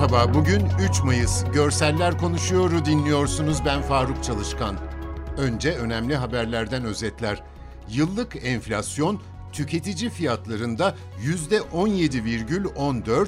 Merhaba, 0.00 0.34
bugün 0.34 0.62
3 0.90 1.02
Mayıs. 1.02 1.44
Görseller 1.54 2.18
Konuşuyor'u 2.18 2.84
dinliyorsunuz. 2.84 3.58
Ben 3.66 3.82
Faruk 3.82 4.24
Çalışkan. 4.24 4.76
Önce 5.38 5.72
önemli 5.72 6.16
haberlerden 6.16 6.84
özetler. 6.84 7.42
Yıllık 7.88 8.36
enflasyon 8.44 9.20
tüketici 9.52 10.10
fiyatlarında 10.10 10.94
%17,14, 11.22 13.26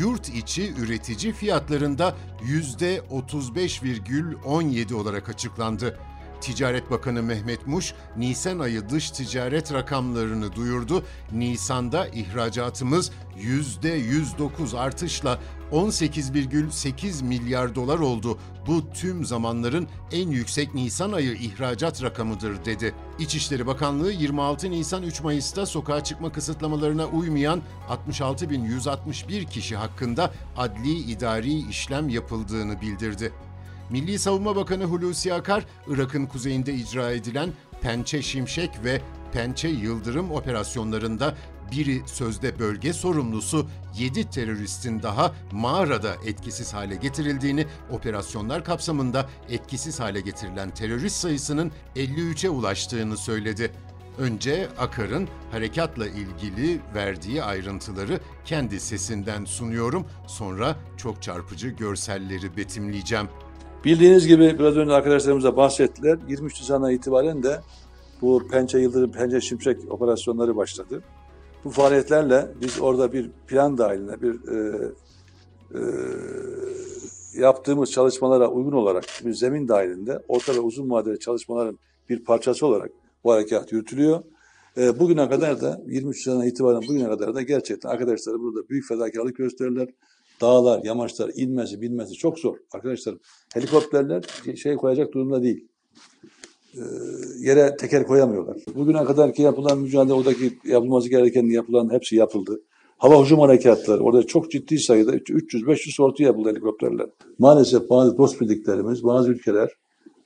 yurt 0.00 0.28
içi 0.28 0.74
üretici 0.74 1.32
fiyatlarında 1.32 2.14
%35,17 2.42 4.94
olarak 4.94 5.28
açıklandı. 5.28 5.98
Ticaret 6.40 6.90
Bakanı 6.90 7.22
Mehmet 7.22 7.66
Muş, 7.66 7.94
Nisan 8.16 8.58
ayı 8.58 8.88
dış 8.88 9.10
ticaret 9.10 9.72
rakamlarını 9.72 10.54
duyurdu. 10.54 11.04
Nisan'da 11.32 12.08
ihracatımız 12.08 13.10
%109 13.38 14.78
artışla 14.78 15.38
18,8 15.72 17.24
milyar 17.24 17.74
dolar 17.74 17.98
oldu. 17.98 18.38
Bu 18.66 18.90
tüm 18.90 19.24
zamanların 19.24 19.88
en 20.12 20.28
yüksek 20.28 20.74
Nisan 20.74 21.12
ayı 21.12 21.32
ihracat 21.32 22.02
rakamıdır 22.02 22.64
dedi. 22.64 22.94
İçişleri 23.18 23.66
Bakanlığı 23.66 24.12
26 24.12 24.70
Nisan 24.70 25.02
3 25.02 25.20
Mayıs'ta 25.20 25.66
sokağa 25.66 26.04
çıkma 26.04 26.32
kısıtlamalarına 26.32 27.06
uymayan 27.06 27.62
66.161 28.08 29.44
kişi 29.44 29.76
hakkında 29.76 30.32
adli 30.56 30.92
idari 30.92 31.52
işlem 31.52 32.08
yapıldığını 32.08 32.80
bildirdi. 32.80 33.32
Milli 33.90 34.18
Savunma 34.18 34.56
Bakanı 34.56 34.84
Hulusi 34.84 35.34
Akar, 35.34 35.64
Irak'ın 35.86 36.26
kuzeyinde 36.26 36.74
icra 36.74 37.10
edilen 37.10 37.50
Pençe 37.80 38.22
Şimşek 38.22 38.70
ve 38.84 39.00
Pençe 39.32 39.68
Yıldırım 39.68 40.30
operasyonlarında 40.30 41.34
biri 41.72 42.02
sözde 42.06 42.58
bölge 42.58 42.92
sorumlusu 42.92 43.66
7 43.98 44.30
teröristin 44.30 45.02
daha 45.02 45.32
mağarada 45.52 46.14
etkisiz 46.26 46.74
hale 46.74 46.96
getirildiğini, 46.96 47.66
operasyonlar 47.90 48.64
kapsamında 48.64 49.28
etkisiz 49.48 50.00
hale 50.00 50.20
getirilen 50.20 50.70
terörist 50.70 51.16
sayısının 51.16 51.72
53'e 51.96 52.50
ulaştığını 52.50 53.16
söyledi. 53.16 53.72
Önce 54.18 54.68
Akar'ın 54.78 55.28
harekatla 55.50 56.06
ilgili 56.06 56.80
verdiği 56.94 57.42
ayrıntıları 57.42 58.20
kendi 58.44 58.80
sesinden 58.80 59.44
sunuyorum, 59.44 60.06
sonra 60.26 60.76
çok 60.96 61.22
çarpıcı 61.22 61.68
görselleri 61.68 62.56
betimleyeceğim. 62.56 63.28
Bildiğiniz 63.84 64.26
gibi 64.26 64.58
biraz 64.58 64.76
önce 64.76 64.92
arkadaşlarımız 64.92 65.44
da 65.44 65.56
bahsettiler. 65.56 66.18
23 66.28 66.60
Nisan'dan 66.60 66.90
itibaren 66.90 67.42
de 67.42 67.60
bu 68.22 68.48
Pençe 68.50 68.78
Yıldırım, 68.78 69.12
Pençe 69.12 69.40
Şimşek 69.40 69.92
operasyonları 69.92 70.56
başladı. 70.56 71.02
Bu 71.64 71.70
faaliyetlerle 71.70 72.48
biz 72.60 72.80
orada 72.80 73.12
bir 73.12 73.30
plan 73.46 73.78
dahilinde 73.78 74.22
bir 74.22 74.48
e, 74.48 74.78
e, 75.74 75.80
yaptığımız 77.40 77.90
çalışmalara 77.90 78.48
uygun 78.48 78.72
olarak 78.72 79.04
bir 79.24 79.32
zemin 79.32 79.68
dahilinde 79.68 80.22
orta 80.28 80.54
ve 80.54 80.60
uzun 80.60 80.90
vadeli 80.90 81.18
çalışmaların 81.18 81.78
bir 82.08 82.24
parçası 82.24 82.66
olarak 82.66 82.90
bu 83.24 83.32
harekat 83.32 83.72
yürütülüyor. 83.72 84.22
E, 84.76 84.98
bugüne 84.98 85.28
kadar 85.28 85.60
da 85.60 85.82
23 85.86 86.16
Nisan'dan 86.16 86.46
itibaren 86.46 86.82
bugüne 86.82 87.08
kadar 87.08 87.34
da 87.34 87.42
gerçekten 87.42 87.88
arkadaşlar 87.88 88.40
burada 88.40 88.68
büyük 88.68 88.88
fedakarlık 88.88 89.36
gösterirler 89.36 89.88
dağlar, 90.40 90.84
yamaçlar 90.84 91.30
inmesi, 91.36 91.80
binmesi 91.80 92.14
çok 92.14 92.38
zor. 92.38 92.56
Arkadaşlarım 92.72 93.20
helikopterler 93.54 94.24
şey 94.56 94.76
koyacak 94.76 95.14
durumda 95.14 95.42
değil. 95.42 95.68
Ee, 96.74 96.80
yere 97.38 97.76
teker 97.76 98.06
koyamıyorlar. 98.06 98.56
Bugüne 98.74 99.04
kadar 99.04 99.34
ki 99.34 99.42
yapılan 99.42 99.78
mücadele, 99.78 100.12
oradaki 100.12 100.58
yapılması 100.64 101.08
gereken 101.08 101.44
yapılan 101.44 101.92
hepsi 101.92 102.16
yapıldı. 102.16 102.60
Hava 102.98 103.22
hücum 103.22 103.40
harekatları, 103.40 104.02
orada 104.02 104.22
çok 104.22 104.50
ciddi 104.50 104.78
sayıda 104.78 105.16
300-500 105.16 105.94
sortu 105.94 106.22
yapıldı 106.22 106.48
helikopterler. 106.48 107.06
Maalesef 107.38 107.90
bazı 107.90 108.18
dost 108.18 108.40
bildiklerimiz, 108.40 109.04
bazı 109.04 109.30
ülkeler 109.30 109.70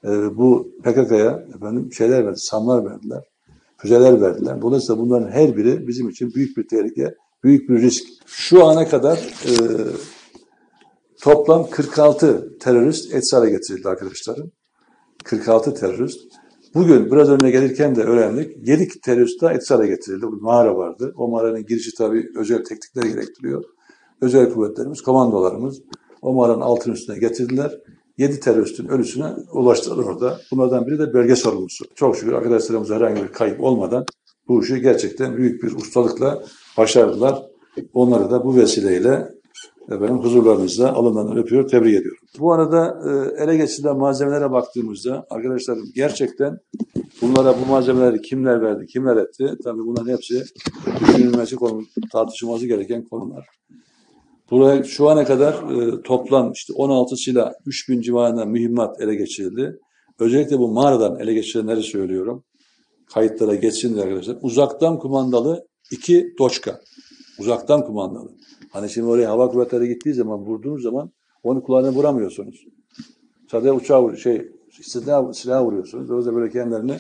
e, 0.05 0.37
bu 0.37 0.73
PKK'ya 0.83 1.47
efendim 1.57 1.93
şeyler 1.93 2.27
verdi, 2.27 2.39
samlar 2.39 2.85
verdiler, 2.85 3.25
füzeler 3.77 4.21
verdiler. 4.21 4.63
Dolayısıyla 4.63 5.03
bunların 5.03 5.31
her 5.31 5.57
biri 5.57 5.89
bizim 5.89 6.09
için 6.09 6.35
büyük 6.35 6.57
bir 6.57 6.69
tehlike 6.69 7.15
büyük 7.45 7.69
bir 7.69 7.83
risk. 7.83 8.05
Şu 8.27 8.65
ana 8.65 8.89
kadar 8.89 9.17
e, 9.19 9.53
toplam 11.23 11.71
46 11.71 12.59
terörist 12.59 13.15
etkisiz 13.15 13.49
getirildi 13.51 13.89
arkadaşlarım. 13.89 14.53
46 15.25 15.75
terörist. 15.75 16.21
Bugün 16.75 17.13
biraz 17.13 17.29
önce 17.29 17.51
gelirken 17.51 17.97
de 17.97 18.03
öğrendik. 18.03 18.69
7 18.69 18.89
terörist 19.01 19.43
daha 19.43 19.53
etkisiz 19.53 19.87
getirildi. 19.87 20.27
Bir 20.27 20.41
mağara 20.41 20.77
vardı. 20.77 21.15
O 21.17 21.29
mağaranın 21.29 21.67
girişi 21.67 21.95
tabii 21.99 22.29
özel 22.37 22.65
teknikler 22.65 23.03
gerektiriyor. 23.03 23.65
Özel 24.21 24.51
kuvvetlerimiz, 24.51 25.03
komandolarımız 25.03 25.83
o 26.23 26.33
mağaranın 26.33 26.61
altın 26.61 26.93
üstüne 26.93 27.19
getirdiler. 27.19 27.79
7 28.19 28.41
teröristin 28.41 28.89
ölüsüne 28.89 29.27
ulaştılar 29.53 30.05
orada. 30.05 30.41
Bunlardan 30.53 30.87
biri 30.87 30.99
de 30.99 31.13
bölge 31.13 31.37
sorumlusu. 31.37 31.85
Çok 31.95 32.17
şükür 32.17 32.33
arkadaşlarımıza 32.33 32.95
herhangi 32.95 33.23
bir 33.23 33.29
kayıp 33.29 33.61
olmadan 33.61 34.05
bu 34.49 34.65
işi 34.65 34.81
gerçekten 34.81 35.37
büyük 35.37 35.63
bir 35.63 35.73
ustalıkla 35.73 36.45
başardılar. 36.79 37.43
Onları 37.95 38.31
da 38.31 38.45
bu 38.45 38.57
vesileyle 38.57 39.29
efendim 39.89 40.19
huzurlarınızda 40.19 40.95
alından 40.95 41.37
öpüyor, 41.37 41.69
tebrik 41.69 41.95
ediyorum. 41.95 42.27
Bu 42.39 42.53
arada 42.53 43.03
e, 43.07 43.43
ele 43.43 43.57
geçirilen 43.57 43.97
malzemelere 43.97 44.51
baktığımızda 44.51 45.27
arkadaşlarım 45.31 45.85
gerçekten 45.95 46.59
bunlara 47.23 47.55
bu 47.61 47.71
malzemeleri 47.71 48.23
kimler 48.23 48.63
verdi, 48.63 48.87
kimler 48.87 49.17
etti? 49.17 49.57
Tabii 49.65 49.81
bunların 49.81 50.13
hepsi 50.13 50.45
düşünülmesi 51.01 51.57
konu, 51.57 51.83
tartışılması 52.13 52.67
gereken 52.67 53.05
konular. 53.05 53.47
Buraya 54.51 54.85
şu 54.85 55.09
ana 55.09 55.25
kadar 55.25 55.53
e, 55.53 56.03
toplam 56.03 56.53
işte 56.53 56.73
16 56.73 57.17
silah, 57.17 57.53
3000 57.67 58.01
civarında 58.01 58.45
mühimmat 58.45 59.01
ele 59.01 59.15
geçirildi. 59.15 59.79
Özellikle 60.19 60.59
bu 60.59 60.69
mağaradan 60.69 61.19
ele 61.21 61.35
geçirilenleri 61.35 61.83
söylüyorum. 61.83 62.45
Kayıtlara 63.15 63.55
geçsin 63.55 63.99
arkadaşlar. 63.99 64.37
Uzaktan 64.43 64.99
kumandalı 64.99 65.67
iki 65.93 66.35
doçka. 66.39 66.81
Uzaktan 67.39 67.85
kumandalı. 67.85 68.33
Hani 68.71 68.91
şimdi 68.91 69.07
oraya 69.07 69.31
hava 69.31 69.51
kuvvetleri 69.51 69.89
gittiği 69.89 70.15
zaman 70.15 70.39
vurduğunuz 70.39 70.83
zaman 70.83 71.11
onu 71.43 71.63
kulağına 71.63 71.93
vuramıyorsunuz. 71.93 72.67
Sadece 73.51 73.73
uçağı 73.73 74.17
şey 74.17 74.49
silah, 74.83 75.33
silah 75.33 75.63
vuruyorsunuz. 75.63 76.09
Dolayısıyla 76.09 76.41
böyle 76.41 76.53
kendilerini 76.53 76.97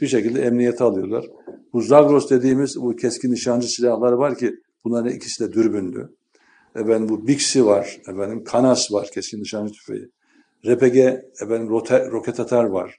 bir 0.00 0.06
şekilde 0.06 0.42
emniyete 0.42 0.84
alıyorlar. 0.84 1.26
Bu 1.72 1.80
Zagros 1.82 2.30
dediğimiz 2.30 2.76
bu 2.76 2.96
keskin 2.96 3.32
nişancı 3.32 3.68
silahlar 3.68 4.12
var 4.12 4.38
ki 4.38 4.54
bunların 4.84 5.12
ikisi 5.12 5.44
de 5.44 5.52
dürbündü. 5.52 6.12
Efendim 6.76 7.08
bu 7.08 7.26
Bixi 7.26 7.66
var, 7.66 8.00
efendim 8.08 8.44
Kanas 8.44 8.92
var, 8.92 9.10
keskin 9.14 9.40
nişancı 9.40 9.72
tüfeği. 9.72 10.08
RPG, 10.66 10.96
efendim 11.42 11.68
roket 12.12 12.40
atar 12.40 12.64
var. 12.64 12.98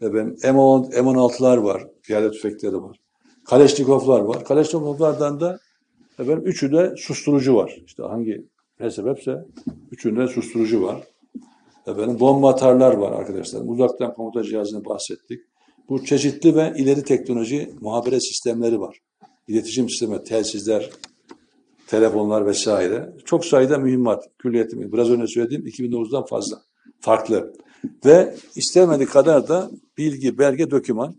Efendim 0.00 0.36
M10, 0.42 0.92
M16'lar 0.94 1.62
var, 1.62 1.86
piyade 2.02 2.30
tüfekleri 2.30 2.76
var. 2.76 3.00
Kaleşnikovlar 3.44 4.20
var. 4.20 4.44
Kaleşnikovlardan 4.44 5.40
da 5.40 5.58
efendim 6.18 6.42
üçü 6.46 6.72
de 6.72 6.94
susturucu 6.96 7.54
var. 7.54 7.82
İşte 7.86 8.02
hangi 8.02 8.46
ne 8.80 8.90
sebepse 8.90 9.44
üçünde 9.90 10.28
susturucu 10.28 10.82
var. 10.82 11.02
Efendim 11.86 12.20
bomba 12.20 12.50
atarlar 12.50 12.94
var 12.94 13.12
arkadaşlar. 13.12 13.62
Uzaktan 13.66 14.14
komuta 14.14 14.42
cihazını 14.42 14.84
bahsettik. 14.84 15.40
Bu 15.88 16.04
çeşitli 16.04 16.54
ve 16.54 16.72
ileri 16.76 17.02
teknoloji 17.02 17.74
muhabere 17.80 18.20
sistemleri 18.20 18.80
var. 18.80 18.98
İletişim 19.48 19.88
sistemi, 19.88 20.24
telsizler, 20.24 20.90
telefonlar 21.86 22.46
vesaire. 22.46 23.12
Çok 23.24 23.44
sayıda 23.44 23.78
mühimmat, 23.78 24.24
külliyeti, 24.38 24.92
biraz 24.92 25.10
önce 25.10 25.26
söylediğim 25.26 25.66
2009'dan 25.66 26.24
fazla. 26.24 26.62
Farklı. 27.00 27.52
Ve 28.04 28.34
istemedik 28.56 29.10
kadar 29.10 29.48
da 29.48 29.70
bilgi, 29.98 30.38
belge, 30.38 30.70
doküman 30.70 31.14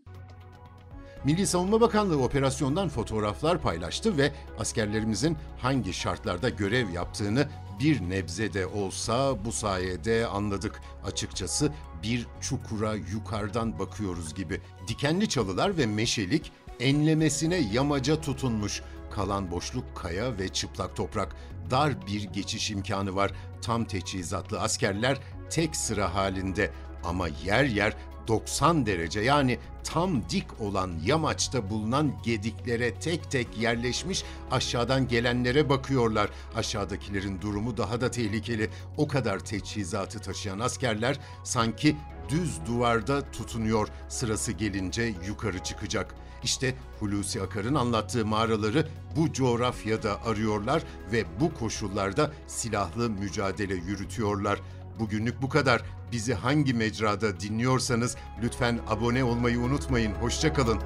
Milli 1.24 1.48
Savunma 1.48 1.82
Bakanlığı 1.82 2.24
operasyondan 2.24 2.90
fotoğraflar 2.90 3.62
paylaştı 3.62 4.18
ve 4.18 4.32
askerlerimizin 4.60 5.38
hangi 5.58 5.94
şartlarda 5.94 6.50
görev 6.50 6.90
yaptığını 6.90 7.48
bir 7.80 8.02
nebze 8.02 8.54
de 8.54 8.68
olsa 8.68 9.46
bu 9.46 9.52
sayede 9.52 10.28
anladık. 10.28 10.82
Açıkçası 11.06 11.72
bir 12.04 12.28
çukura 12.42 12.96
yukarıdan 12.96 13.80
bakıyoruz 13.80 14.34
gibi. 14.34 14.62
Dikenli 14.88 15.30
çalılar 15.30 15.78
ve 15.78 15.86
meşelik 15.86 16.52
enlemesine 16.80 17.56
yamaca 17.56 18.22
tutunmuş. 18.22 18.82
Kalan 19.12 19.52
boşluk 19.52 19.96
kaya 19.96 20.40
ve 20.40 20.50
çıplak 20.50 20.96
toprak. 20.96 21.36
Dar 21.72 22.08
bir 22.08 22.24
geçiş 22.24 22.72
imkanı 22.72 23.16
var. 23.16 23.32
Tam 23.62 23.86
teçhizatlı 23.86 24.60
askerler 24.60 25.20
tek 25.50 25.76
sıra 25.76 26.16
halinde 26.16 26.72
ama 27.04 27.28
yer 27.28 27.64
yer 27.64 27.94
90 28.28 28.86
derece 28.86 29.22
yani 29.22 29.60
tam 29.84 30.30
dik 30.30 30.62
olan 30.62 30.92
yamaçta 31.06 31.70
bulunan 31.70 32.14
gediklere 32.24 32.94
tek 32.94 33.32
tek 33.32 33.58
yerleşmiş 33.58 34.24
aşağıdan 34.52 35.08
gelenlere 35.08 35.70
bakıyorlar. 35.70 36.30
Aşağıdakilerin 36.56 37.42
durumu 37.42 37.78
daha 37.78 38.02
da 38.02 38.12
tehlikeli. 38.12 38.70
O 38.98 39.08
kadar 39.08 39.40
teçhizatı 39.40 40.20
taşıyan 40.20 40.60
askerler 40.60 41.20
sanki 41.44 41.96
düz 42.30 42.66
duvarda 42.66 43.32
tutunuyor. 43.32 43.88
Sırası 44.10 44.52
gelince 44.52 45.14
yukarı 45.28 45.60
çıkacak. 45.60 46.16
İşte 46.44 46.76
Hulusi 47.00 47.42
Akar'ın 47.42 47.76
anlattığı 47.76 48.26
mağaraları 48.26 48.88
bu 49.16 49.34
coğrafyada 49.34 50.26
arıyorlar 50.26 50.84
ve 51.12 51.26
bu 51.40 51.54
koşullarda 51.54 52.32
silahlı 52.48 53.10
mücadele 53.10 53.74
yürütüyorlar. 53.74 54.60
Bugünlük 55.02 55.42
bu 55.42 55.50
kadar. 55.50 55.82
Bizi 56.12 56.34
hangi 56.34 56.74
mecrada 56.74 57.40
dinliyorsanız 57.40 58.16
lütfen 58.42 58.80
abone 58.88 59.24
olmayı 59.24 59.60
unutmayın. 59.60 60.14
Hoşçakalın. 60.14 60.82